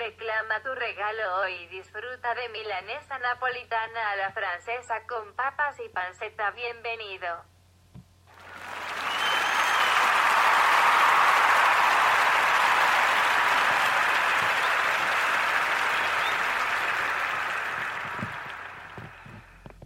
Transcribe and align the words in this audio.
Reclama 0.00 0.62
tu 0.62 0.74
regalo 0.74 1.42
hoy. 1.42 1.66
Disfruta 1.66 2.34
de 2.34 2.48
milanesa 2.48 3.18
napolitana 3.18 4.12
a 4.12 4.16
la 4.16 4.32
francesa 4.32 5.06
con 5.06 5.34
papas 5.34 5.78
y 5.78 5.90
panceta. 5.90 6.52
Bienvenido. 6.52 7.44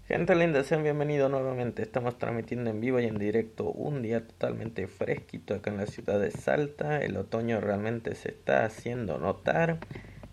Gente 0.06 0.36
linda, 0.36 0.62
sean 0.62 0.84
bienvenidos 0.84 1.28
nuevamente. 1.28 1.82
Estamos 1.82 2.18
transmitiendo 2.18 2.70
en 2.70 2.80
vivo 2.80 3.00
y 3.00 3.06
en 3.06 3.18
directo 3.18 3.64
un 3.64 4.00
día 4.00 4.24
totalmente 4.24 4.86
fresquito 4.86 5.54
acá 5.54 5.72
en 5.72 5.78
la 5.78 5.86
ciudad 5.86 6.20
de 6.20 6.30
Salta. 6.30 7.00
El 7.00 7.16
otoño 7.16 7.60
realmente 7.60 8.14
se 8.14 8.28
está 8.28 8.64
haciendo 8.64 9.18
notar 9.18 9.80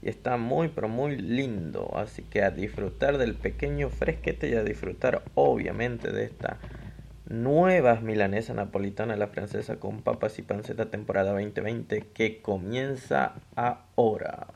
y 0.01 0.09
está 0.09 0.37
muy 0.37 0.69
pero 0.69 0.87
muy 0.87 1.15
lindo. 1.17 1.91
Así 1.95 2.23
que 2.23 2.43
a 2.43 2.51
disfrutar 2.51 3.17
del 3.17 3.35
pequeño 3.35 3.89
fresquete 3.89 4.49
y 4.49 4.55
a 4.55 4.63
disfrutar 4.63 5.23
obviamente 5.35 6.11
de 6.11 6.25
esta 6.25 6.57
nueva 7.27 7.95
milanesa 8.01 8.53
napolitana 8.53 9.15
la 9.15 9.27
francesa 9.27 9.77
con 9.77 10.01
papas 10.01 10.37
y 10.39 10.41
panceta 10.41 10.89
temporada 10.89 11.31
2020 11.31 12.07
que 12.13 12.41
comienza 12.41 13.35
ahora. 13.55 14.47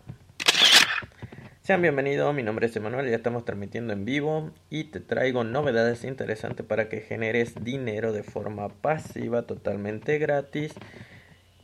Sean 1.62 1.82
bienvenidos, 1.82 2.36
mi 2.36 2.44
nombre 2.44 2.68
es 2.68 2.76
Emanuel, 2.76 3.10
ya 3.10 3.16
estamos 3.16 3.44
transmitiendo 3.44 3.92
en 3.92 4.06
vivo 4.06 4.52
y 4.70 4.84
te 4.84 5.00
traigo 5.00 5.44
novedades 5.44 6.04
interesantes 6.04 6.64
para 6.64 6.90
que 6.90 7.02
generes 7.02 7.56
dinero 7.64 8.14
de 8.14 8.22
forma 8.22 8.70
pasiva, 8.70 9.48
totalmente 9.48 10.20
gratis 10.20 10.76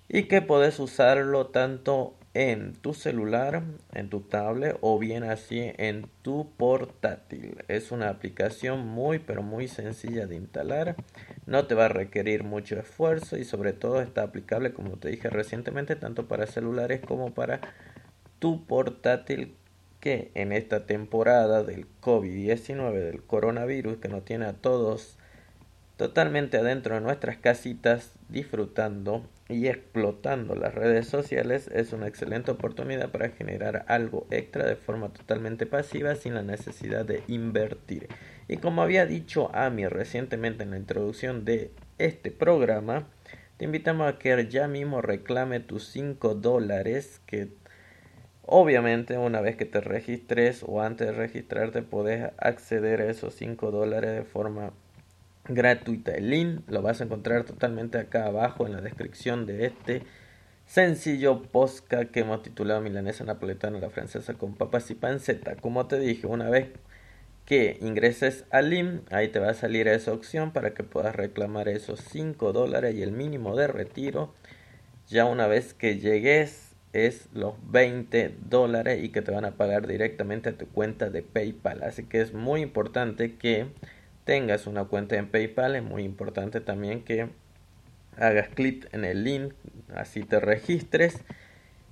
y 0.07 0.23
que 0.23 0.41
puedes 0.41 0.79
usarlo 0.79 1.47
tanto 1.47 2.15
en 2.33 2.73
tu 2.73 2.93
celular, 2.93 3.63
en 3.93 4.09
tu 4.09 4.21
tablet 4.21 4.77
o 4.81 4.97
bien 4.97 5.23
así 5.23 5.71
en 5.77 6.07
tu 6.21 6.49
portátil. 6.55 7.57
Es 7.67 7.91
una 7.91 8.09
aplicación 8.09 8.87
muy 8.87 9.19
pero 9.19 9.43
muy 9.43 9.67
sencilla 9.67 10.27
de 10.27 10.35
instalar, 10.35 10.95
no 11.45 11.67
te 11.67 11.75
va 11.75 11.85
a 11.85 11.89
requerir 11.89 12.43
mucho 12.43 12.79
esfuerzo 12.79 13.37
y 13.37 13.43
sobre 13.43 13.73
todo 13.73 14.01
está 14.01 14.23
aplicable 14.23 14.73
como 14.73 14.97
te 14.97 15.09
dije 15.09 15.29
recientemente 15.29 15.95
tanto 15.95 16.27
para 16.27 16.47
celulares 16.47 17.01
como 17.01 17.33
para 17.33 17.59
tu 18.39 18.65
portátil 18.65 19.55
que 19.99 20.31
en 20.33 20.51
esta 20.51 20.87
temporada 20.87 21.63
del 21.63 21.85
COVID-19, 22.01 22.93
del 22.93 23.21
coronavirus, 23.21 23.97
que 23.97 24.09
nos 24.09 24.25
tiene 24.25 24.45
a 24.45 24.53
todos 24.53 25.17
totalmente 26.01 26.57
adentro 26.57 26.95
de 26.95 27.01
nuestras 27.01 27.37
casitas, 27.37 28.15
disfrutando 28.27 29.23
y 29.47 29.67
explotando 29.67 30.55
las 30.55 30.73
redes 30.73 31.05
sociales, 31.05 31.69
es 31.71 31.93
una 31.93 32.07
excelente 32.07 32.49
oportunidad 32.49 33.11
para 33.11 33.29
generar 33.29 33.85
algo 33.87 34.25
extra 34.31 34.65
de 34.65 34.75
forma 34.75 35.09
totalmente 35.09 35.67
pasiva 35.67 36.15
sin 36.15 36.33
la 36.33 36.41
necesidad 36.41 37.05
de 37.05 37.21
invertir. 37.27 38.07
Y 38.47 38.57
como 38.57 38.81
había 38.81 39.05
dicho 39.05 39.51
Ami 39.53 39.85
recientemente 39.85 40.63
en 40.63 40.71
la 40.71 40.77
introducción 40.77 41.45
de 41.45 41.69
este 41.99 42.31
programa, 42.31 43.07
te 43.57 43.65
invitamos 43.65 44.11
a 44.11 44.17
que 44.17 44.47
ya 44.47 44.67
mismo 44.67 45.03
reclame 45.03 45.59
tus 45.59 45.85
5 45.89 46.33
dólares 46.33 47.21
que 47.27 47.49
Obviamente, 48.43 49.19
una 49.19 49.39
vez 49.39 49.55
que 49.55 49.65
te 49.65 49.79
registres 49.79 50.63
o 50.67 50.81
antes 50.81 51.07
de 51.07 51.13
registrarte, 51.13 51.83
puedes 51.83 52.31
acceder 52.37 52.99
a 53.01 53.09
esos 53.09 53.35
5 53.35 53.69
dólares 53.69 54.13
de 54.13 54.23
forma 54.23 54.73
gratuita. 55.47 56.13
El 56.13 56.29
link 56.29 56.69
lo 56.69 56.81
vas 56.81 57.01
a 57.01 57.05
encontrar 57.05 57.43
totalmente 57.43 57.97
acá 57.97 58.25
abajo 58.25 58.65
en 58.65 58.73
la 58.73 58.81
descripción 58.81 59.45
de 59.45 59.65
este 59.65 60.03
sencillo 60.65 61.41
posca 61.41 62.05
que 62.05 62.21
hemos 62.21 62.43
titulado 62.43 62.79
Milanesa 62.79 63.25
Napoletana 63.25 63.79
la 63.79 63.89
Francesa 63.89 64.35
con 64.35 64.55
papas 64.55 64.89
y 64.89 64.95
panceta. 64.95 65.55
Como 65.57 65.87
te 65.87 65.99
dije, 65.99 66.27
una 66.27 66.49
vez 66.49 66.69
que 67.45 67.77
ingreses 67.81 68.45
al 68.51 68.69
link, 68.69 69.01
ahí 69.11 69.27
te 69.27 69.39
va 69.39 69.49
a 69.49 69.53
salir 69.53 69.87
esa 69.89 70.13
opción 70.13 70.51
para 70.53 70.73
que 70.73 70.83
puedas 70.83 71.15
reclamar 71.15 71.67
esos 71.67 71.99
5 71.99 72.53
dólares 72.53 72.95
y 72.95 73.01
el 73.03 73.11
mínimo 73.11 73.57
de 73.57 73.67
retiro. 73.67 74.33
Ya 75.07 75.25
una 75.25 75.47
vez 75.47 75.73
que 75.73 75.99
llegues 75.99 76.71
es 76.93 77.27
los 77.33 77.55
20 77.69 78.35
dólares 78.49 79.03
y 79.03 79.09
que 79.09 79.21
te 79.21 79.31
van 79.31 79.45
a 79.45 79.57
pagar 79.57 79.87
directamente 79.87 80.49
a 80.49 80.57
tu 80.57 80.67
cuenta 80.67 81.09
de 81.09 81.21
PayPal. 81.21 81.83
Así 81.83 82.03
que 82.03 82.21
es 82.21 82.33
muy 82.33 82.61
importante 82.61 83.35
que 83.35 83.67
tengas 84.23 84.67
una 84.67 84.85
cuenta 84.85 85.15
en 85.15 85.29
PayPal. 85.29 85.75
Es 85.75 85.83
muy 85.83 86.03
importante 86.03 86.61
también 86.61 87.03
que 87.03 87.29
hagas 88.17 88.49
clic 88.49 88.87
en 88.93 89.05
el 89.05 89.23
link, 89.23 89.53
así 89.95 90.23
te 90.23 90.39
registres 90.39 91.21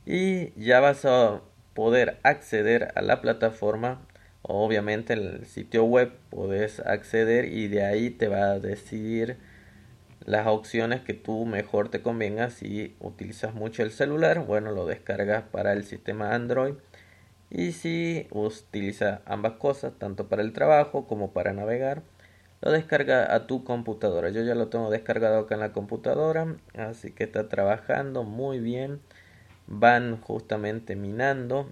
y 0.06 0.52
ya 0.62 0.80
vas 0.80 1.06
a 1.06 1.42
poder 1.74 2.20
acceder 2.24 2.92
a 2.96 3.02
la 3.02 3.22
plataforma. 3.22 4.02
Obviamente 4.42 5.14
en 5.14 5.20
el 5.20 5.46
sitio 5.46 5.84
web 5.84 6.12
puedes 6.30 6.80
acceder 6.80 7.46
y 7.46 7.68
de 7.68 7.84
ahí 7.84 8.10
te 8.10 8.28
va 8.28 8.52
a 8.52 8.60
decidir 8.60 9.38
las 10.26 10.48
opciones 10.48 11.02
que 11.02 11.14
tú 11.14 11.46
mejor 11.46 11.90
te 11.90 12.02
convenga 12.02 12.50
si 12.50 12.96
utilizas 13.00 13.54
mucho 13.54 13.84
el 13.84 13.92
celular 13.92 14.46
bueno 14.46 14.72
lo 14.72 14.86
descargas 14.86 15.44
para 15.44 15.74
el 15.74 15.84
sistema 15.84 16.36
android 16.36 16.76
y 17.50 17.72
si 17.72 18.28
utiliza 18.32 19.22
ambas 19.26 19.54
cosas 19.54 19.94
tanto 19.98 20.28
para 20.28 20.42
el 20.42 20.54
trabajo 20.54 21.08
como 21.08 21.32
para 21.32 21.54
navegar 21.54 22.04
lo 22.62 22.72
descarga 22.72 23.34
a 23.34 23.48
tu 23.48 23.64
computadora. 23.64 24.30
Yo 24.30 24.44
ya 24.44 24.56
lo 24.56 24.68
tengo 24.68 24.90
descargado 24.90 25.40
acá 25.40 25.56
en 25.56 25.62
la 25.62 25.74
computadora 25.74 26.56
así 26.76 27.12
que 27.12 27.24
está 27.24 27.48
trabajando 27.48 28.24
muy 28.24 28.60
bien. 28.60 29.00
Van 29.68 30.20
justamente 30.22 30.96
minando. 30.96 31.70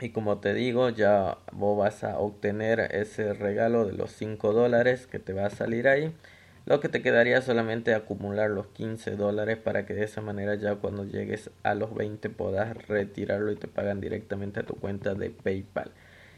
Y 0.00 0.10
como 0.10 0.38
te 0.38 0.54
digo 0.54 0.90
ya 0.90 1.38
vos 1.52 1.78
vas 1.78 2.04
a 2.04 2.18
obtener 2.18 2.80
ese 2.92 3.34
regalo 3.34 3.86
de 3.86 3.92
los 3.92 4.10
5 4.12 4.52
dólares 4.52 5.06
que 5.06 5.18
te 5.18 5.32
va 5.32 5.46
a 5.46 5.50
salir 5.50 5.88
ahí. 5.88 6.14
Lo 6.64 6.78
que 6.78 6.88
te 6.88 7.02
quedaría 7.02 7.42
solamente 7.42 7.92
acumular 7.92 8.48
los 8.50 8.66
15 8.68 9.16
dólares 9.16 9.58
para 9.58 9.84
que 9.84 9.94
de 9.94 10.04
esa 10.04 10.20
manera 10.20 10.54
ya 10.54 10.76
cuando 10.76 11.04
llegues 11.04 11.50
a 11.64 11.74
los 11.74 11.92
20 11.94 12.30
puedas 12.30 12.76
retirarlo 12.86 13.50
y 13.50 13.56
te 13.56 13.66
pagan 13.66 14.00
directamente 14.00 14.60
a 14.60 14.62
tu 14.62 14.74
cuenta 14.74 15.14
de 15.14 15.30
PayPal. 15.30 15.90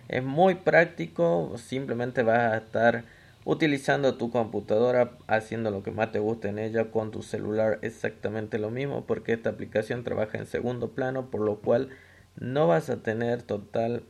Es 0.09 0.23
muy 0.23 0.55
práctico, 0.55 1.57
simplemente 1.59 2.23
vas 2.23 2.53
a 2.53 2.57
estar 2.57 3.05
utilizando 3.45 4.17
tu 4.17 4.31
computadora, 4.31 5.19
haciendo 5.27 5.71
lo 5.71 5.83
que 5.83 5.91
más 5.91 6.13
te 6.13 6.19
guste 6.19 6.49
en 6.49 6.59
ella, 6.59 6.91
con 6.91 7.11
tu 7.11 7.23
celular 7.23 7.79
exactamente 7.83 8.59
lo 8.59 8.71
mismo, 8.71 9.07
porque 9.07 9.33
esta 9.33 9.51
aplicación 9.51 10.05
trabaja 10.05 10.39
en 10.39 10.47
segundo 10.47 10.91
plano, 10.91 11.31
por 11.31 11.41
lo 11.41 11.57
cual 11.57 11.91
no 12.37 12.67
vas 12.67 12.91
a 12.91 13.03
tener 13.03 13.43
total 13.43 14.05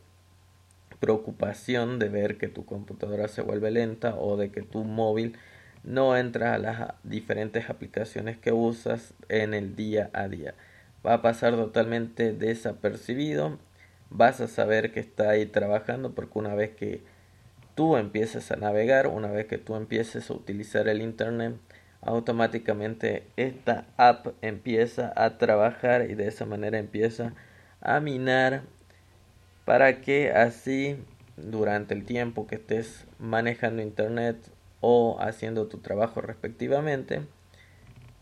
preocupación 0.99 1.99
de 1.99 2.09
ver 2.09 2.37
que 2.37 2.47
tu 2.47 2.65
computadora 2.65 3.27
se 3.27 3.41
vuelve 3.41 3.71
lenta 3.71 4.15
o 4.15 4.37
de 4.37 4.51
que 4.51 4.61
tu 4.61 4.83
móvil 4.83 5.37
no 5.83 6.17
entra 6.17 6.55
a 6.55 6.57
las 6.57 6.93
diferentes 7.03 7.69
aplicaciones 7.69 8.37
que 8.37 8.51
usas 8.51 9.13
en 9.29 9.53
el 9.53 9.75
día 9.75 10.09
a 10.13 10.27
día. 10.27 10.55
Va 11.05 11.15
a 11.15 11.21
pasar 11.21 11.55
totalmente 11.55 12.33
desapercibido. 12.33 13.59
Vas 14.09 14.41
a 14.41 14.47
saber 14.47 14.91
que 14.91 14.99
está 14.99 15.29
ahí 15.29 15.45
trabajando 15.45 16.15
porque 16.15 16.39
una 16.39 16.55
vez 16.55 16.71
que 16.71 17.03
tú 17.75 17.97
empieces 17.97 18.51
a 18.51 18.55
navegar, 18.55 19.07
una 19.07 19.29
vez 19.29 19.45
que 19.47 19.57
tú 19.57 19.75
empieces 19.75 20.29
a 20.29 20.33
utilizar 20.33 20.87
el 20.87 21.01
Internet, 21.01 21.55
automáticamente 22.01 23.27
esta 23.35 23.85
app 23.97 24.27
empieza 24.41 25.11
a 25.15 25.37
trabajar 25.37 26.09
y 26.09 26.15
de 26.15 26.27
esa 26.27 26.45
manera 26.45 26.79
empieza 26.79 27.33
a 27.81 27.99
minar 27.99 28.63
para 29.65 30.01
que 30.01 30.31
así 30.31 30.97
durante 31.37 31.93
el 31.93 32.05
tiempo 32.05 32.47
que 32.47 32.55
estés 32.55 33.05
manejando 33.19 33.81
Internet 33.81 34.37
o 34.81 35.17
haciendo 35.19 35.67
tu 35.67 35.79
trabajo 35.79 36.21
respectivamente. 36.21 37.21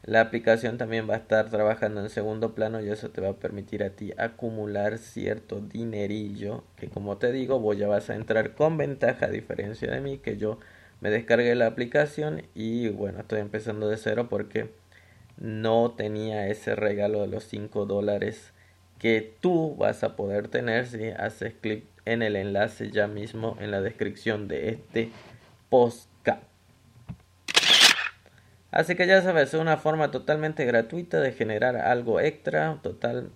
La 0.06 0.19
aplicación 0.19 0.78
también 0.78 1.09
va 1.09 1.14
a 1.14 1.18
estar 1.19 1.50
trabajando 1.50 2.02
en 2.02 2.09
segundo 2.09 2.53
plano 2.53 2.81
y 2.81 2.90
eso 2.90 3.09
te 3.09 3.22
va 3.22 3.29
a 3.29 3.40
permitir 3.40 3.84
a 3.84 3.91
ti 3.91 4.14
acumular 4.17 4.97
cierto 4.97 5.61
dinerillo 5.61 6.66
que 6.76 6.90
como 6.90 7.17
te 7.17 7.32
digo 7.32 7.59
vos 7.61 7.78
ya 7.78 7.88
vas 7.88 8.09
a 8.09 8.16
entrar 8.16 8.53
con 8.53 8.78
ventaja 8.78 9.28
a 9.28 9.29
diferencia 9.29 9.90
de 9.90 10.02
mí 10.02 10.17
que 10.17 10.35
yo 10.35 10.59
me 11.00 11.09
descargué 11.09 11.55
la 11.55 11.67
aplicación 11.67 12.44
y 12.53 12.90
bueno 12.90 13.22
estoy 13.22 13.40
empezando 13.40 13.88
de 13.88 13.96
cero 13.96 14.28
porque 14.29 14.72
no 15.38 15.91
tenía 15.91 16.47
ese 16.49 16.76
regalo 16.76 17.22
de 17.22 17.28
los 17.28 17.46
5 17.46 17.85
dólares 17.85 18.52
que 18.99 19.34
tú 19.40 19.76
vas 19.78 20.03
a 20.03 20.17
poder 20.17 20.49
tener 20.49 20.85
si 20.85 21.08
haces 21.11 21.53
clic 21.61 21.85
en 22.03 22.23
el 22.23 22.35
enlace 22.35 22.91
ya 22.91 23.08
mismo 23.08 23.56
en 23.61 23.72
la 23.72 23.79
descripción 23.79 24.49
de 24.49 24.67
este 24.70 25.11
post 25.70 26.12
Así 28.73 28.96
que 28.96 29.05
ya 29.08 29.22
sabes, 29.22 29.53
es 29.53 29.59
una 29.59 29.78
forma 29.78 30.09
totalmente 30.11 30.66
gratuita 30.66 31.22
de 31.22 31.31
generar 31.31 31.78
algo 31.78 32.20
extra, 32.20 32.79
total, 32.81 33.29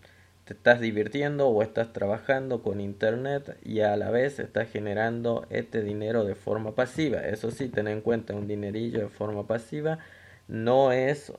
te 0.45 0.53
estás 0.53 0.81
divirtiendo 0.81 1.47
o 1.47 1.61
estás 1.61 1.93
trabajando 1.93 2.63
con 2.63 2.81
internet 2.81 3.57
y 3.63 3.81
a 3.81 3.95
la 3.97 4.09
vez 4.09 4.39
estás 4.39 4.69
generando 4.69 5.45
este 5.51 5.83
dinero 5.83 6.25
de 6.25 6.33
forma 6.33 6.73
pasiva. 6.73 7.19
Eso 7.19 7.51
sí, 7.51 7.69
ten 7.69 7.87
en 7.87 8.01
cuenta 8.01 8.33
un 8.33 8.47
dinerillo 8.47 8.99
de 8.99 9.09
forma 9.09 9.45
pasiva 9.45 9.99
no 10.47 10.91
es 10.91 11.31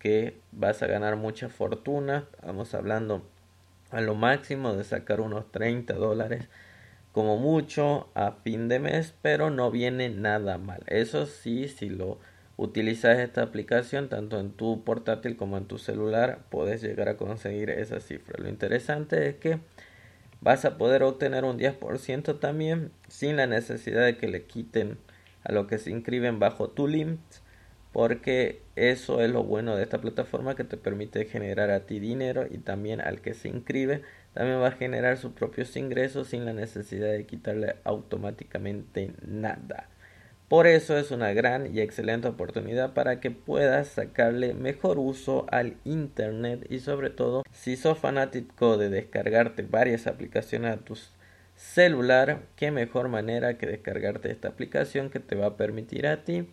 que 0.00 0.40
vas 0.52 0.82
a 0.82 0.86
ganar 0.88 1.16
mucha 1.16 1.48
fortuna, 1.48 2.26
estamos 2.32 2.74
hablando 2.74 3.22
a 3.90 4.00
lo 4.00 4.14
máximo 4.14 4.74
de 4.74 4.84
sacar 4.84 5.20
unos 5.20 5.50
30 5.52 5.94
dólares 5.94 6.48
como 7.12 7.36
mucho 7.36 8.08
a 8.14 8.32
fin 8.32 8.68
de 8.68 8.78
mes, 8.80 9.14
pero 9.22 9.50
no 9.50 9.70
viene 9.70 10.10
nada 10.10 10.58
mal. 10.58 10.82
Eso 10.86 11.26
sí, 11.26 11.68
si 11.68 11.88
lo 11.88 12.18
utilizas 12.60 13.18
esta 13.18 13.42
aplicación 13.42 14.10
tanto 14.10 14.38
en 14.38 14.52
tu 14.52 14.84
portátil 14.84 15.34
como 15.36 15.56
en 15.56 15.64
tu 15.64 15.78
celular, 15.78 16.40
puedes 16.50 16.82
llegar 16.82 17.08
a 17.08 17.16
conseguir 17.16 17.70
esa 17.70 18.00
cifra. 18.00 18.36
Lo 18.38 18.50
interesante 18.50 19.28
es 19.30 19.36
que 19.36 19.60
vas 20.42 20.66
a 20.66 20.76
poder 20.76 21.02
obtener 21.02 21.44
un 21.44 21.58
10% 21.58 22.38
también 22.38 22.92
sin 23.08 23.36
la 23.36 23.46
necesidad 23.46 24.04
de 24.04 24.18
que 24.18 24.28
le 24.28 24.44
quiten 24.44 24.98
a 25.42 25.52
lo 25.52 25.66
que 25.66 25.78
se 25.78 25.90
inscriben 25.90 26.38
bajo 26.38 26.68
tu 26.68 26.86
limit 26.86 27.20
porque 27.92 28.60
eso 28.76 29.22
es 29.22 29.30
lo 29.30 29.42
bueno 29.42 29.74
de 29.74 29.82
esta 29.82 30.00
plataforma 30.02 30.54
que 30.54 30.64
te 30.64 30.76
permite 30.76 31.24
generar 31.24 31.70
a 31.70 31.86
ti 31.86 31.98
dinero 31.98 32.46
y 32.48 32.58
también 32.58 33.00
al 33.00 33.22
que 33.22 33.32
se 33.32 33.48
inscribe 33.48 34.02
también 34.34 34.60
va 34.60 34.68
a 34.68 34.72
generar 34.72 35.16
sus 35.16 35.32
propios 35.32 35.74
ingresos 35.76 36.28
sin 36.28 36.44
la 36.44 36.52
necesidad 36.52 37.10
de 37.10 37.24
quitarle 37.24 37.76
automáticamente 37.84 39.14
nada. 39.26 39.88
Por 40.50 40.66
eso 40.66 40.98
es 40.98 41.12
una 41.12 41.32
gran 41.32 41.72
y 41.72 41.80
excelente 41.80 42.26
oportunidad 42.26 42.92
para 42.92 43.20
que 43.20 43.30
puedas 43.30 43.86
sacarle 43.86 44.52
mejor 44.52 44.98
uso 44.98 45.46
al 45.52 45.76
Internet 45.84 46.66
y 46.68 46.80
sobre 46.80 47.10
todo 47.10 47.44
si 47.52 47.76
sos 47.76 48.00
fanático 48.00 48.76
de 48.76 48.90
descargarte 48.90 49.62
varias 49.62 50.08
aplicaciones 50.08 50.72
a 50.76 50.80
tu 50.80 50.98
celular, 51.54 52.40
qué 52.56 52.72
mejor 52.72 53.06
manera 53.06 53.58
que 53.58 53.68
descargarte 53.68 54.32
esta 54.32 54.48
aplicación 54.48 55.08
que 55.08 55.20
te 55.20 55.36
va 55.36 55.46
a 55.46 55.56
permitir 55.56 56.08
a 56.08 56.24
ti 56.24 56.48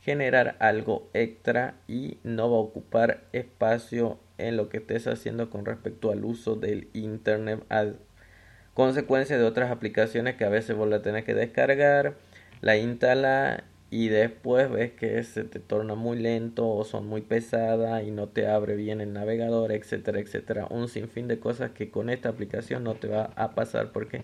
generar 0.00 0.56
algo 0.58 1.10
extra 1.12 1.74
y 1.86 2.16
no 2.22 2.50
va 2.50 2.56
a 2.56 2.60
ocupar 2.60 3.24
espacio 3.32 4.18
en 4.38 4.56
lo 4.56 4.70
que 4.70 4.78
estés 4.78 5.06
haciendo 5.06 5.50
con 5.50 5.66
respecto 5.66 6.10
al 6.10 6.24
uso 6.24 6.56
del 6.56 6.88
internet 6.94 7.62
a 7.68 7.88
consecuencia 8.72 9.36
de 9.36 9.44
otras 9.44 9.70
aplicaciones 9.70 10.36
que 10.36 10.46
a 10.46 10.48
veces 10.48 10.74
vos 10.74 10.88
la 10.88 11.02
tenés 11.02 11.24
que 11.24 11.34
descargar, 11.34 12.14
la 12.64 12.78
instala 12.78 13.64
y 13.90 14.08
después 14.08 14.70
ves 14.70 14.92
que 14.92 15.22
se 15.22 15.44
te 15.44 15.60
torna 15.60 15.94
muy 15.94 16.18
lento 16.18 16.66
o 16.66 16.82
son 16.84 17.06
muy 17.06 17.20
pesadas 17.20 18.02
y 18.04 18.10
no 18.10 18.28
te 18.28 18.46
abre 18.46 18.74
bien 18.74 19.02
el 19.02 19.12
navegador, 19.12 19.70
etcétera, 19.70 20.18
etcétera. 20.18 20.66
Un 20.70 20.88
sinfín 20.88 21.28
de 21.28 21.38
cosas 21.38 21.72
que 21.72 21.90
con 21.90 22.08
esta 22.08 22.30
aplicación 22.30 22.82
no 22.82 22.94
te 22.94 23.08
va 23.08 23.32
a 23.36 23.54
pasar 23.54 23.92
porque 23.92 24.22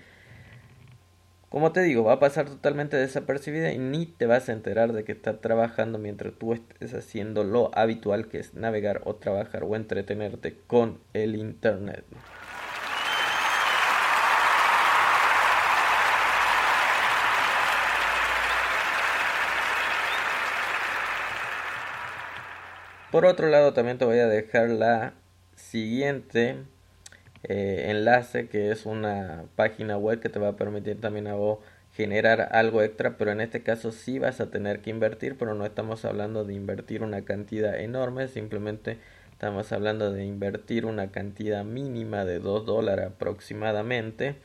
como 1.51 1.73
te 1.73 1.83
digo, 1.83 2.03
va 2.05 2.15
a 2.15 2.19
pasar 2.19 2.47
totalmente 2.47 2.97
desapercibida 2.97 3.73
y 3.73 3.79
ni 3.79 4.07
te 4.07 4.25
vas 4.25 4.49
a 4.49 4.53
enterar 4.53 4.95
de 4.95 5.05
que 5.05 5.13
está 5.13 5.43
trabajando 5.43 5.99
mientras 5.99 6.33
tú 6.33 6.55
estés 6.55 6.95
haciendo 6.95 7.45
lo 7.45 7.77
habitual 7.77 8.29
que 8.29 8.39
es 8.39 8.55
navegar 8.55 9.03
o 9.05 9.17
trabajar 9.17 9.65
o 9.65 9.77
entretenerte 9.77 10.57
con 10.67 10.99
el 11.13 11.37
Internet. 11.37 12.07
Por 23.11 23.25
otro 23.25 23.49
lado, 23.49 23.73
también 23.73 23.99
te 23.99 24.05
voy 24.05 24.19
a 24.19 24.29
dejar 24.29 24.71
la 24.71 25.15
siguiente 25.57 26.59
eh, 27.43 27.87
enlace 27.89 28.49
que 28.49 28.71
es 28.71 28.87
una 28.87 29.45
página 29.57 29.97
web 29.97 30.21
que 30.21 30.29
te 30.29 30.39
va 30.39 30.49
a 30.49 30.57
permitir 30.57 31.01
también 31.01 31.27
a 31.27 31.35
vos 31.35 31.59
generar 31.95 32.51
algo 32.53 32.83
extra 32.83 33.17
pero 33.17 33.33
en 33.33 33.41
este 33.41 33.63
caso 33.63 33.93
sí 33.93 34.19
vas 34.19 34.41
a 34.41 34.51
tener 34.51 34.81
que 34.81 34.91
invertir 34.91 35.37
pero 35.39 35.55
no 35.55 35.65
estamos 35.65 36.05
hablando 36.05 36.45
de 36.45 36.55
invertir 36.55 37.03
una 37.03 37.23
cantidad 37.23 37.79
enorme 37.79 38.29
simplemente 38.29 38.99
estamos 39.33 39.73
hablando 39.73 40.13
de 40.13 40.25
invertir 40.25 40.87
una 40.87 41.11
cantidad 41.11 41.65
mínima 41.65 42.25
de 42.25 42.41
2 42.41 42.67
dólares 42.67 43.07
aproximadamente 43.07 44.37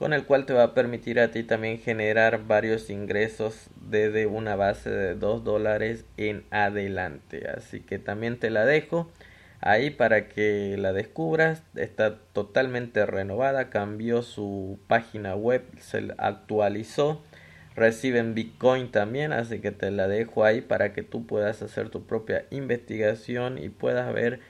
con 0.00 0.12
el 0.14 0.24
cual 0.24 0.46
te 0.46 0.54
va 0.54 0.64
a 0.64 0.74
permitir 0.74 1.20
a 1.20 1.30
ti 1.30 1.44
también 1.44 1.78
generar 1.78 2.46
varios 2.46 2.90
ingresos 2.90 3.68
desde 3.88 4.26
una 4.26 4.56
base 4.56 4.90
de 4.90 5.14
2 5.14 5.44
dólares 5.44 6.06
en 6.16 6.42
adelante 6.50 7.46
así 7.48 7.80
que 7.80 7.98
también 7.98 8.38
te 8.38 8.50
la 8.50 8.64
dejo 8.64 9.12
ahí 9.60 9.90
para 9.90 10.28
que 10.28 10.76
la 10.78 10.92
descubras. 10.92 11.62
Está 11.74 12.18
totalmente 12.32 13.06
renovada, 13.06 13.70
cambió 13.70 14.22
su 14.22 14.78
página 14.86 15.34
web, 15.36 15.62
se 15.78 16.08
actualizó. 16.18 17.22
Reciben 17.76 18.34
Bitcoin 18.34 18.90
también, 18.90 19.32
así 19.32 19.60
que 19.60 19.70
te 19.70 19.90
la 19.90 20.08
dejo 20.08 20.44
ahí 20.44 20.60
para 20.60 20.92
que 20.92 21.02
tú 21.02 21.26
puedas 21.26 21.62
hacer 21.62 21.88
tu 21.88 22.04
propia 22.04 22.46
investigación 22.50 23.58
y 23.58 23.68
puedas 23.68 24.12
ver 24.12 24.40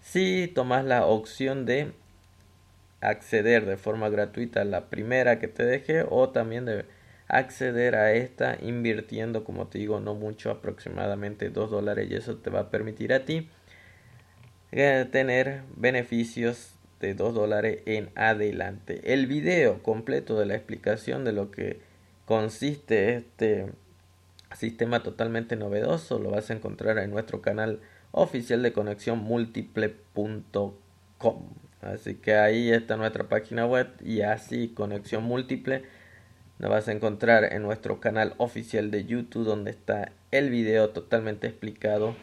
si 0.00 0.48
tomas 0.48 0.84
la 0.84 1.06
opción 1.06 1.64
de 1.64 1.92
acceder 3.00 3.66
de 3.66 3.76
forma 3.76 4.08
gratuita 4.08 4.62
a 4.62 4.64
la 4.64 4.90
primera 4.90 5.38
que 5.38 5.48
te 5.48 5.64
deje 5.64 6.04
o 6.08 6.30
también 6.30 6.66
de 6.66 6.84
acceder 7.28 7.94
a 7.94 8.12
esta 8.12 8.58
invirtiendo 8.60 9.44
como 9.44 9.68
te 9.68 9.78
digo 9.78 10.00
no 10.00 10.14
mucho 10.14 10.50
aproximadamente 10.50 11.50
2 11.50 11.70
dólares 11.70 12.08
y 12.10 12.14
eso 12.14 12.36
te 12.36 12.50
va 12.50 12.60
a 12.60 12.70
permitir 12.70 13.12
a 13.12 13.24
ti 13.24 13.48
tener 14.70 15.62
beneficios 15.76 16.74
de 17.00 17.14
2 17.14 17.34
dólares 17.34 17.82
en 17.86 18.10
adelante. 18.14 19.12
El 19.12 19.26
video 19.26 19.82
completo 19.82 20.38
de 20.38 20.46
la 20.46 20.54
explicación 20.54 21.24
de 21.24 21.32
lo 21.32 21.50
que 21.50 21.80
consiste 22.26 23.16
este 23.16 23.72
sistema 24.54 25.02
totalmente 25.02 25.56
novedoso 25.56 26.18
lo 26.18 26.30
vas 26.30 26.50
a 26.50 26.54
encontrar 26.54 26.98
en 26.98 27.10
nuestro 27.10 27.40
canal 27.40 27.80
oficial 28.12 28.62
de 28.62 28.72
conexión 28.72 29.18
múltiple.com. 29.18 31.69
Así 31.82 32.14
que 32.16 32.34
ahí 32.34 32.70
está 32.70 32.96
nuestra 32.96 33.28
página 33.28 33.66
web 33.66 33.88
y 34.04 34.20
así 34.20 34.68
conexión 34.68 35.24
múltiple 35.24 35.84
lo 36.60 36.68
vas 36.68 36.88
a 36.88 36.92
encontrar 36.92 37.54
en 37.54 37.62
nuestro 37.62 38.00
canal 38.00 38.34
oficial 38.36 38.90
de 38.90 39.06
YouTube 39.06 39.46
donde 39.46 39.70
está 39.70 40.12
el 40.30 40.50
video 40.50 40.90
totalmente 40.90 41.46
explicado 41.46 42.14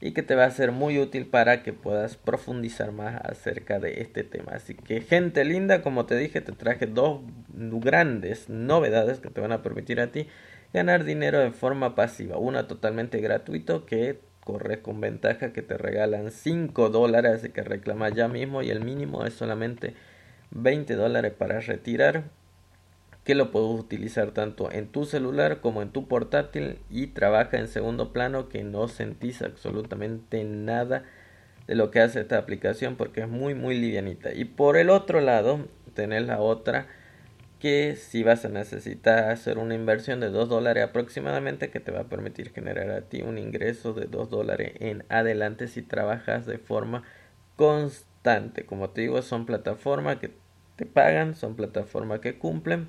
y 0.00 0.12
que 0.12 0.22
te 0.22 0.34
va 0.34 0.46
a 0.46 0.50
ser 0.50 0.72
muy 0.72 0.98
útil 0.98 1.26
para 1.26 1.62
que 1.62 1.74
puedas 1.74 2.16
profundizar 2.16 2.90
más 2.90 3.20
acerca 3.22 3.78
de 3.78 4.00
este 4.00 4.24
tema. 4.24 4.52
Así 4.52 4.74
que 4.74 5.02
gente 5.02 5.44
linda, 5.44 5.82
como 5.82 6.06
te 6.06 6.16
dije, 6.16 6.40
te 6.40 6.52
traje 6.52 6.86
dos 6.86 7.20
grandes 7.52 8.48
novedades 8.48 9.20
que 9.20 9.28
te 9.28 9.42
van 9.42 9.52
a 9.52 9.62
permitir 9.62 10.00
a 10.00 10.10
ti 10.10 10.26
ganar 10.72 11.04
dinero 11.04 11.38
de 11.38 11.52
forma 11.52 11.94
pasiva. 11.94 12.38
Una 12.38 12.66
totalmente 12.66 13.20
gratuito 13.20 13.84
que 13.84 14.18
corre 14.44 14.82
con 14.82 15.00
ventaja 15.00 15.52
que 15.52 15.62
te 15.62 15.76
regalan 15.76 16.30
5 16.30 16.88
dólares, 16.90 17.48
que 17.54 17.62
reclama 17.62 18.08
ya 18.08 18.28
mismo 18.28 18.62
y 18.62 18.70
el 18.70 18.84
mínimo 18.84 19.24
es 19.24 19.34
solamente 19.34 19.94
20 20.50 20.94
dólares 20.96 21.32
para 21.32 21.60
retirar 21.60 22.24
que 23.24 23.34
lo 23.34 23.52
puedes 23.52 23.78
utilizar 23.78 24.32
tanto 24.32 24.70
en 24.72 24.88
tu 24.88 25.04
celular 25.04 25.60
como 25.60 25.80
en 25.82 25.90
tu 25.90 26.08
portátil 26.08 26.78
y 26.90 27.08
trabaja 27.08 27.58
en 27.58 27.68
segundo 27.68 28.12
plano 28.12 28.48
que 28.48 28.64
no 28.64 28.88
sentís 28.88 29.42
absolutamente 29.42 30.42
nada 30.44 31.04
de 31.68 31.76
lo 31.76 31.92
que 31.92 32.00
hace 32.00 32.20
esta 32.20 32.38
aplicación 32.38 32.96
porque 32.96 33.20
es 33.20 33.28
muy 33.28 33.54
muy 33.54 33.78
livianita. 33.78 34.32
Y 34.34 34.44
por 34.44 34.76
el 34.76 34.90
otro 34.90 35.20
lado 35.20 35.68
tenés 35.94 36.26
la 36.26 36.40
otra 36.40 36.88
que 37.62 37.94
si 37.94 38.24
vas 38.24 38.44
a 38.44 38.48
necesitar 38.48 39.30
hacer 39.30 39.56
una 39.56 39.76
inversión 39.76 40.18
de 40.18 40.30
2 40.30 40.48
dólares 40.48 40.82
aproximadamente 40.82 41.70
que 41.70 41.78
te 41.78 41.92
va 41.92 42.00
a 42.00 42.08
permitir 42.08 42.52
generar 42.52 42.90
a 42.90 43.02
ti 43.02 43.22
un 43.22 43.38
ingreso 43.38 43.92
de 43.92 44.06
2 44.06 44.30
dólares 44.30 44.72
en 44.80 45.04
adelante 45.08 45.68
si 45.68 45.80
trabajas 45.80 46.44
de 46.44 46.58
forma 46.58 47.04
constante. 47.54 48.66
Como 48.66 48.90
te 48.90 49.02
digo 49.02 49.22
son 49.22 49.46
plataformas 49.46 50.16
que 50.16 50.32
te 50.74 50.86
pagan 50.86 51.36
son 51.36 51.54
plataformas 51.54 52.18
que 52.18 52.36
cumplen 52.36 52.88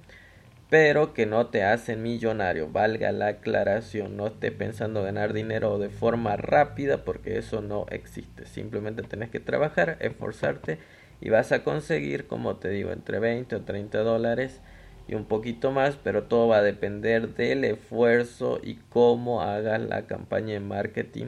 pero 0.72 1.14
que 1.14 1.28
no 1.28 1.46
te 1.48 1.64
hacen 1.64 2.02
millonario, 2.02 2.68
valga 2.68 3.12
la 3.12 3.28
aclaración, 3.28 4.18
no 4.18 4.26
estés 4.26 4.54
pensando 4.54 5.04
ganar 5.04 5.34
dinero 5.34 5.78
de 5.78 5.90
forma 5.90 6.36
rápida 6.36 7.06
porque 7.06 7.38
eso 7.38 7.62
no 7.62 7.86
existe, 7.92 8.48
simplemente 8.48 9.04
tenés 9.04 9.30
que 9.30 9.40
trabajar, 9.40 9.98
esforzarte 10.00 10.80
y 11.24 11.30
vas 11.30 11.54
a 11.54 11.64
conseguir, 11.64 12.28
como 12.28 12.58
te 12.58 12.70
digo, 12.70 12.92
entre 12.92 13.18
20 13.20 13.56
o 13.56 13.62
30 13.62 14.00
dólares 14.00 14.60
y 15.08 15.16
un 15.16 15.24
poquito 15.24 15.72
más, 15.72 15.96
pero 15.96 16.24
todo 16.24 16.50
va 16.50 16.58
a 16.58 16.62
depender 16.62 17.34
del 17.34 17.64
esfuerzo 17.64 18.60
y 18.62 18.76
cómo 18.90 19.42
hagas 19.42 19.80
la 19.80 20.06
campaña 20.06 20.52
de 20.52 20.60
marketing 20.60 21.28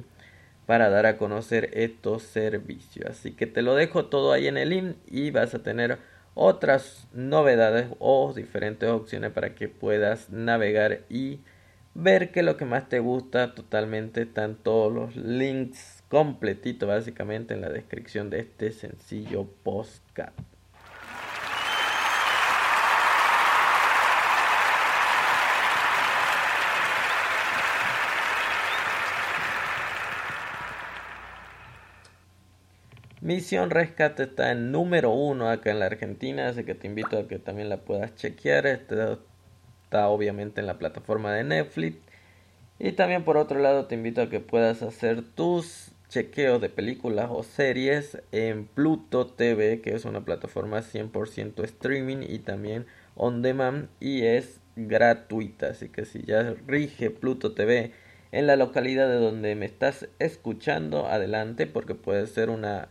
para 0.66 0.90
dar 0.90 1.06
a 1.06 1.16
conocer 1.16 1.70
estos 1.72 2.24
servicios. 2.24 3.10
Así 3.10 3.32
que 3.32 3.48
te 3.48 3.62
lo 3.62 3.74
dejo 3.74 4.08
todo 4.08 4.34
ahí 4.34 4.48
en 4.48 4.58
el 4.58 4.72
link 4.72 4.98
y 5.08 5.32
vas 5.32 5.56
a 5.56 5.64
tener 5.64 5.98
otras 6.34 7.08
novedades 7.14 7.88
o 8.00 8.34
diferentes 8.36 8.90
opciones 8.90 9.32
para 9.32 9.56
que 9.56 9.70
puedas 9.70 10.30
navegar 10.30 11.04
y 11.08 11.40
ver 11.94 12.32
que 12.32 12.44
lo 12.44 12.58
que 12.58 12.66
más 12.66 12.90
te 12.90 13.00
gusta 13.00 13.56
totalmente 13.56 14.24
están 14.24 14.56
todos 14.56 14.92
los 14.92 15.16
links 15.16 16.04
completito 16.16 16.88
básicamente 16.88 17.56
en 17.56 17.60
la 17.60 17.68
descripción 17.68 18.30
de 18.30 18.40
este 18.40 18.72
sencillo 18.72 19.50
postcard. 19.64 20.32
Misión 33.20 33.70
Rescate 33.70 34.24
está 34.24 34.54
en 34.54 34.72
número 34.72 35.10
uno 35.10 35.50
acá 35.50 35.72
en 35.72 35.80
la 35.80 35.88
Argentina, 35.88 36.48
así 36.48 36.64
que 36.64 36.76
te 36.76 36.88
invito 36.88 37.20
a 37.20 37.28
que 37.28 37.40
también 37.40 37.68
la 37.68 37.82
puedas 37.82 38.16
chequear. 38.16 38.68
Este 38.68 39.18
está 39.84 40.08
obviamente 40.08 40.62
en 40.62 40.68
la 40.68 40.78
plataforma 40.78 41.34
de 41.34 41.44
Netflix. 41.44 41.98
Y 42.80 42.94
también 42.94 43.26
por 43.26 43.36
otro 43.36 43.60
lado 43.60 43.88
te 43.88 43.96
invito 43.96 44.22
a 44.22 44.30
que 44.30 44.40
puedas 44.40 44.82
hacer 44.82 45.22
tus 45.22 45.92
chequeos 46.10 46.62
de 46.62 46.70
películas 46.70 47.30
o 47.32 47.44
series 47.44 48.22
en 48.32 48.66
Pluto 48.66 49.28
TV, 49.28 49.82
que 49.82 49.96
es 49.96 50.06
una 50.06 50.26
plataforma 50.26 50.80
100% 50.80 51.64
streaming 51.64 52.26
y 52.28 52.40
también 52.40 52.86
on 53.16 53.42
demand 53.42 53.90
y 54.00 54.24
es 54.24 54.60
gratuita. 54.76 55.68
Así 55.68 55.90
que 55.90 56.06
si 56.06 56.24
ya 56.24 56.56
rige 56.68 57.10
Pluto 57.10 57.54
TV 57.54 57.92
en 58.32 58.48
la 58.48 58.56
localidad 58.56 59.08
de 59.08 59.16
donde 59.16 59.56
me 59.56 59.66
estás 59.66 60.08
escuchando, 60.20 61.08
adelante 61.08 61.68
porque 61.68 61.96
puede 61.96 62.28
ser 62.28 62.50
una 62.50 62.90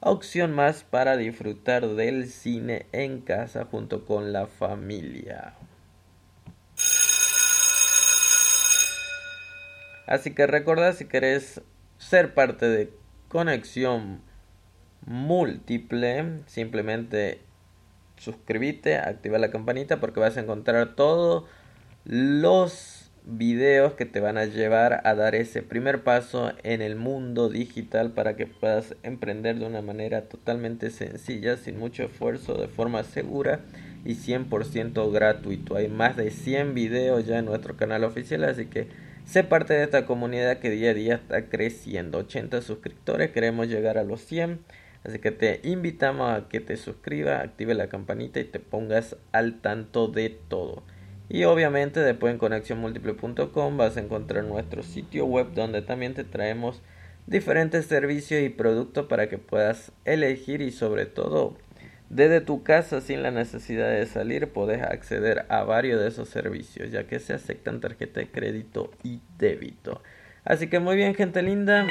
opción 0.00 0.52
más 0.52 0.84
para 0.84 1.16
disfrutar 1.16 1.86
del 1.88 2.28
cine 2.28 2.86
en 2.92 3.20
casa 3.20 3.66
junto 3.70 4.04
con 4.04 4.32
la 4.32 4.46
familia. 4.46 5.54
Así 10.06 10.32
que 10.32 10.46
recordad 10.46 10.94
si 10.94 11.06
querés 11.06 11.60
ser 11.98 12.34
parte 12.34 12.68
de 12.68 12.92
conexión 13.28 14.20
múltiple, 15.06 16.40
simplemente 16.46 17.40
suscríbete, 18.16 18.96
activa 18.96 19.38
la 19.38 19.50
campanita 19.50 20.00
porque 20.00 20.20
vas 20.20 20.36
a 20.36 20.40
encontrar 20.40 20.94
todos 20.94 21.44
los 22.04 23.10
videos 23.26 23.94
que 23.94 24.06
te 24.06 24.20
van 24.20 24.38
a 24.38 24.44
llevar 24.44 25.00
a 25.04 25.14
dar 25.16 25.34
ese 25.34 25.62
primer 25.62 26.04
paso 26.04 26.52
en 26.62 26.80
el 26.80 26.94
mundo 26.94 27.48
digital 27.48 28.12
para 28.12 28.36
que 28.36 28.46
puedas 28.46 28.94
emprender 29.02 29.58
de 29.58 29.66
una 29.66 29.82
manera 29.82 30.22
totalmente 30.28 30.90
sencilla, 30.90 31.56
sin 31.56 31.78
mucho 31.78 32.04
esfuerzo, 32.04 32.54
de 32.54 32.68
forma 32.68 33.02
segura 33.02 33.60
y 34.04 34.14
100% 34.14 35.10
gratuito. 35.12 35.74
Hay 35.74 35.88
más 35.88 36.16
de 36.16 36.30
100 36.30 36.74
videos 36.74 37.26
ya 37.26 37.38
en 37.38 37.46
nuestro 37.46 37.76
canal 37.76 38.04
oficial, 38.04 38.44
así 38.44 38.66
que 38.66 38.86
sé 39.26 39.44
parte 39.44 39.74
de 39.74 39.84
esta 39.84 40.06
comunidad 40.06 40.58
que 40.58 40.70
día 40.70 40.92
a 40.92 40.94
día 40.94 41.14
está 41.16 41.48
creciendo. 41.48 42.18
80 42.18 42.62
suscriptores, 42.62 43.32
queremos 43.32 43.68
llegar 43.68 43.98
a 43.98 44.04
los 44.04 44.22
100. 44.22 44.60
Así 45.04 45.18
que 45.18 45.30
te 45.30 45.60
invitamos 45.62 46.32
a 46.32 46.48
que 46.48 46.60
te 46.60 46.76
suscribas, 46.76 47.44
active 47.44 47.74
la 47.74 47.88
campanita 47.88 48.40
y 48.40 48.44
te 48.44 48.58
pongas 48.58 49.16
al 49.32 49.60
tanto 49.60 50.08
de 50.08 50.30
todo. 50.30 50.82
Y 51.28 51.44
obviamente 51.44 52.00
después 52.00 52.32
en 52.32 52.38
conexiónmúltiple.com 52.38 53.76
vas 53.76 53.96
a 53.96 54.00
encontrar 54.00 54.44
nuestro 54.44 54.82
sitio 54.82 55.26
web 55.26 55.52
donde 55.54 55.82
también 55.82 56.14
te 56.14 56.24
traemos 56.24 56.82
diferentes 57.26 57.86
servicios 57.86 58.42
y 58.42 58.48
productos 58.48 59.06
para 59.06 59.28
que 59.28 59.38
puedas 59.38 59.92
elegir 60.04 60.60
y 60.62 60.70
sobre 60.70 61.06
todo 61.06 61.56
desde 62.08 62.40
tu 62.40 62.62
casa 62.62 63.00
sin 63.00 63.22
la 63.22 63.30
necesidad 63.30 63.90
de 63.90 64.06
salir 64.06 64.52
puedes 64.52 64.82
acceder 64.82 65.46
a 65.48 65.64
varios 65.64 66.00
de 66.00 66.08
esos 66.08 66.28
servicios 66.28 66.92
ya 66.92 67.06
que 67.06 67.18
se 67.18 67.34
aceptan 67.34 67.80
tarjeta 67.80 68.20
de 68.20 68.28
crédito 68.28 68.92
y 69.02 69.20
débito. 69.38 70.02
Así 70.44 70.68
que 70.68 70.78
muy 70.78 70.94
bien 70.96 71.14
gente 71.14 71.42
linda. 71.42 71.86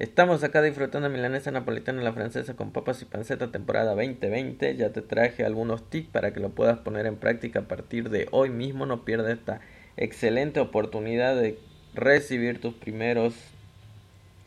Estamos 0.00 0.42
acá 0.42 0.60
disfrutando 0.62 1.08
milanesa 1.08 1.52
napolitana 1.52 2.02
la 2.02 2.12
francesa 2.12 2.54
con 2.54 2.72
papas 2.72 3.00
y 3.02 3.04
panceta 3.04 3.52
temporada 3.52 3.94
2020. 3.94 4.74
Ya 4.74 4.90
te 4.90 5.00
traje 5.00 5.44
algunos 5.44 5.88
tips 5.88 6.08
para 6.08 6.32
que 6.32 6.40
lo 6.40 6.50
puedas 6.50 6.78
poner 6.78 7.06
en 7.06 7.14
práctica 7.14 7.60
a 7.60 7.68
partir 7.68 8.10
de 8.10 8.26
hoy 8.32 8.50
mismo. 8.50 8.84
No 8.84 9.04
pierdas 9.04 9.38
esta 9.38 9.60
excelente 9.96 10.58
oportunidad 10.58 11.36
de 11.36 11.56
recibir 11.94 12.60
tus 12.60 12.74
primeros, 12.74 13.34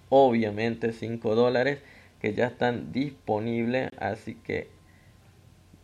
obviamente, 0.09 0.91
5 0.91 1.35
dólares 1.35 1.79
que 2.25 2.33
ya 2.33 2.47
están 2.47 2.91
disponibles. 2.91 3.91
Así 3.99 4.33
que 4.33 4.67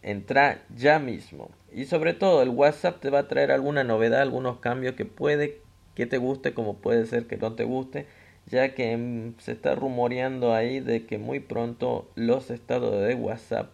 entra 0.02 0.64
ya 0.76 0.98
mismo. 0.98 1.52
Y 1.72 1.86
sobre 1.86 2.16
todo 2.16 2.42
el 2.42 2.50
WhatsApp 2.50 3.00
te 3.00 3.12
va 3.12 3.20
a 3.20 3.28
traer 3.28 3.52
alguna 3.52 3.84
novedad, 3.84 4.22
algunos 4.22 4.58
cambios 4.58 4.96
que 4.96 5.06
puede 5.06 5.60
que 5.94 6.08
te 6.08 6.18
guste 6.18 6.56
como 6.56 6.78
puede 6.78 7.06
ser 7.06 7.28
que 7.28 7.38
no 7.38 7.54
te 7.54 7.64
guste 7.64 8.08
ya 8.48 8.74
que 8.74 8.98
mm, 8.98 9.36
se 9.40 9.52
está 9.52 9.76
rumoreando 9.76 10.56
ahí 10.56 10.80
de 10.80 11.06
que 11.06 11.20
muy 11.20 11.40
pronto 11.42 12.10
los 12.16 12.50
estados 12.50 13.06
de 13.06 13.14
WhatsApp 13.14 13.70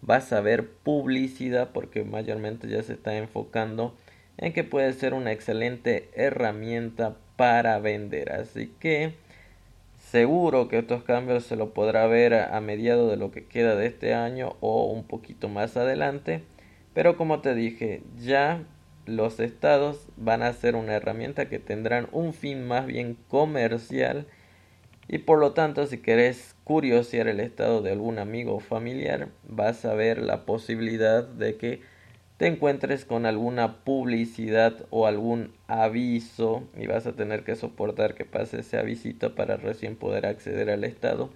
vas 0.00 0.32
a 0.32 0.40
ver 0.40 0.66
publicidad 0.68 1.70
porque 1.72 2.02
mayormente 2.02 2.68
ya 2.68 2.82
se 2.82 2.94
está 2.94 3.16
enfocando 3.16 3.94
en 4.38 4.54
que 4.54 4.64
puede 4.64 4.92
ser 4.94 5.14
una 5.14 5.30
excelente 5.30 6.08
herramienta 6.14 7.16
para 7.36 7.78
vender 7.78 8.32
así 8.32 8.72
que 8.80 9.12
seguro 10.10 10.68
que 10.68 10.78
estos 10.78 11.02
cambios 11.02 11.44
se 11.44 11.56
lo 11.56 11.74
podrá 11.74 12.06
ver 12.06 12.34
a 12.34 12.60
mediados 12.60 13.10
de 13.10 13.16
lo 13.16 13.30
que 13.30 13.46
queda 13.46 13.76
de 13.76 13.86
este 13.86 14.14
año 14.14 14.56
o 14.60 14.86
un 14.86 15.04
poquito 15.04 15.48
más 15.48 15.76
adelante. 15.76 16.42
Pero 16.94 17.16
como 17.16 17.40
te 17.40 17.54
dije 17.54 18.02
ya 18.16 18.64
los 19.06 19.40
estados 19.40 20.08
van 20.16 20.42
a 20.42 20.52
ser 20.52 20.76
una 20.76 20.94
herramienta 20.94 21.48
que 21.48 21.58
tendrán 21.58 22.08
un 22.12 22.32
fin 22.32 22.66
más 22.66 22.86
bien 22.86 23.16
comercial. 23.28 24.26
Y 25.08 25.18
por 25.18 25.38
lo 25.38 25.52
tanto 25.52 25.86
si 25.86 25.98
querés 25.98 26.54
curiosear 26.64 27.28
el 27.28 27.40
estado 27.40 27.82
de 27.82 27.92
algún 27.92 28.18
amigo 28.18 28.56
o 28.56 28.60
familiar 28.60 29.28
vas 29.46 29.84
a 29.84 29.94
ver 29.94 30.18
la 30.18 30.44
posibilidad 30.44 31.26
de 31.26 31.56
que 31.56 31.80
te 32.38 32.46
encuentres 32.46 33.04
con 33.04 33.26
alguna 33.26 33.84
publicidad 33.84 34.86
o 34.90 35.06
algún 35.06 35.52
aviso 35.66 36.62
y 36.76 36.86
vas 36.86 37.06
a 37.06 37.12
tener 37.12 37.42
que 37.42 37.56
soportar 37.56 38.14
que 38.14 38.24
pase 38.24 38.60
ese 38.60 38.78
avisito 38.78 39.34
para 39.34 39.56
recién 39.56 39.96
poder 39.96 40.24
acceder 40.24 40.70
al 40.70 40.84
estado 40.84 41.30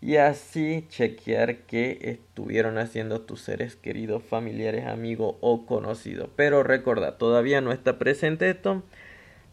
y 0.00 0.16
así 0.16 0.84
chequear 0.88 1.60
qué 1.60 1.98
estuvieron 2.02 2.78
haciendo 2.78 3.22
tus 3.22 3.40
seres 3.40 3.76
queridos, 3.76 4.22
familiares, 4.24 4.86
amigos 4.86 5.36
o 5.40 5.64
conocidos. 5.64 6.28
Pero 6.36 6.62
recuerda, 6.64 7.16
todavía 7.16 7.60
no 7.62 7.72
está 7.72 7.98
presente 7.98 8.50
esto. 8.50 8.82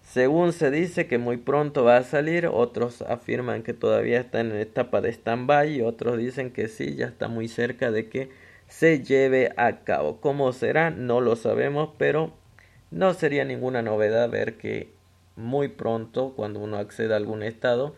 Según 0.02 0.52
se 0.52 0.72
dice 0.72 1.08
que 1.08 1.20
muy 1.20 1.38
pronto 1.38 1.84
va 1.86 1.98
a 1.98 2.04
salir, 2.04 2.48
otros 2.48 3.04
afirman 3.04 3.62
que 3.62 3.74
todavía 3.74 4.20
está 4.20 4.42
en 4.42 4.52
etapa 4.52 5.00
de 5.00 5.10
stand-by 5.14 5.76
y 5.76 5.82
otros 5.84 6.18
dicen 6.18 6.52
que 6.52 6.68
sí, 6.68 6.96
ya 6.96 7.06
está 7.06 7.28
muy 7.28 7.48
cerca 7.48 7.92
de 7.92 8.10
que 8.10 8.30
se 8.72 9.04
lleve 9.04 9.52
a 9.58 9.84
cabo. 9.84 10.22
¿Cómo 10.22 10.54
será? 10.54 10.92
No 10.92 11.20
lo 11.20 11.36
sabemos, 11.36 11.90
pero 11.98 12.34
no 12.90 13.14
sería 13.14 13.44
ninguna 13.44 13.82
novedad 13.82 14.30
ver 14.30 14.58
que 14.58 14.94
muy 15.36 15.68
pronto, 15.68 16.34
cuando 16.36 16.62
uno 16.62 16.78
acceda 16.78 17.16
a 17.16 17.18
algún 17.18 17.44
estado, 17.44 17.96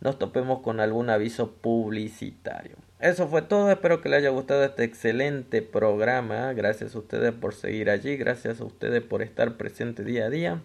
nos 0.00 0.20
topemos 0.20 0.60
con 0.60 0.78
algún 0.78 1.10
aviso 1.10 1.50
publicitario. 1.50 2.76
Eso 3.00 3.26
fue 3.26 3.42
todo, 3.42 3.70
espero 3.72 4.00
que 4.00 4.08
les 4.08 4.20
haya 4.20 4.30
gustado 4.30 4.64
este 4.64 4.84
excelente 4.84 5.60
programa. 5.60 6.52
Gracias 6.52 6.94
a 6.94 7.00
ustedes 7.00 7.32
por 7.32 7.52
seguir 7.52 7.90
allí, 7.90 8.16
gracias 8.16 8.60
a 8.60 8.64
ustedes 8.64 9.02
por 9.02 9.22
estar 9.22 9.56
presente 9.56 10.04
día 10.04 10.26
a 10.26 10.30
día. 10.30 10.62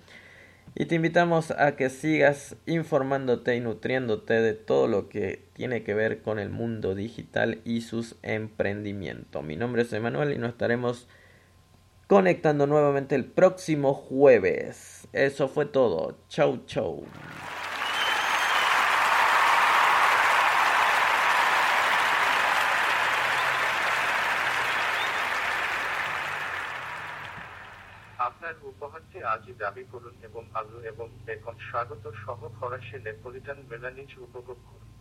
Y 0.80 0.86
te 0.86 0.94
invitamos 0.94 1.50
a 1.50 1.76
que 1.76 1.90
sigas 1.90 2.56
informándote 2.68 3.56
y 3.56 3.60
nutriéndote 3.60 4.36
de 4.36 4.54
todo 4.54 4.88
lo 4.88 5.10
que 5.10 5.42
tiene 5.54 5.82
que 5.82 5.96
ver 5.96 6.22
con 6.22 6.38
el 6.38 6.52
mundo 6.52 6.94
digital 6.94 7.62
y 7.66 7.82
sus 7.82 8.16
emprendimientos. 8.22 9.44
Mi 9.44 9.56
nombre 9.56 9.82
es 9.82 9.92
Emanuel 9.92 10.34
y 10.34 10.38
nos 10.38 10.52
estaremos 10.52 11.08
conectando 12.06 12.68
nuevamente 12.68 13.16
el 13.16 13.26
próximo 13.26 13.96
jueves. 13.96 15.08
Eso 15.14 15.48
fue 15.48 15.66
todo. 15.66 16.20
Chau, 16.30 16.64
chau. 16.68 17.06
দাবি 29.60 29.84
করুন 29.92 30.16
এবং 30.24 30.44
আলু 30.54 30.78
এবং 30.84 31.08
বেকন 31.26 31.56
স্বাগত 31.70 32.04
সহ 32.24 32.40
ফরাসি 32.58 32.98
নেপোলিটান 33.06 33.60
মেলানিজ 33.70 34.12
উপভোগ 34.20 34.60
করুন। 34.66 34.97